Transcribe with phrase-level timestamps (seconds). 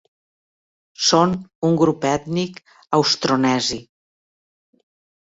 [1.09, 1.35] Són
[1.69, 2.59] un grup ètnic
[3.01, 3.81] austronesi.